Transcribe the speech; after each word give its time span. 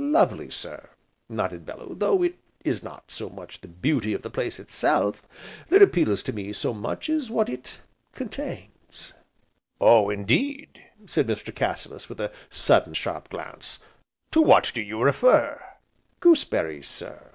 "Lovely, 0.00 0.48
sir!" 0.48 0.90
nodded 1.28 1.66
Bellew, 1.66 1.96
"though 1.98 2.22
it 2.22 2.36
is 2.64 2.84
not 2.84 3.10
so 3.10 3.28
much 3.28 3.60
the 3.62 3.66
beauty 3.66 4.14
of 4.14 4.22
the 4.22 4.30
place 4.30 4.60
itself, 4.60 5.26
that 5.70 5.82
appeals 5.82 6.22
to 6.22 6.32
me 6.32 6.52
so 6.52 6.72
much 6.72 7.10
as 7.10 7.32
what 7.32 7.48
it 7.48 7.80
contains." 8.12 9.12
"Oh, 9.80 10.08
indeed!" 10.08 10.84
said 11.06 11.26
Mr. 11.26 11.52
Cassilis, 11.52 12.08
with 12.08 12.20
a 12.20 12.30
sudden, 12.48 12.94
sharp 12.94 13.28
glance, 13.28 13.80
"to 14.30 14.40
what 14.40 14.70
do 14.72 14.82
you 14.82 15.00
refer?" 15.02 15.60
"Goose 16.20 16.44
berries, 16.44 16.86
sir!" 16.86 17.32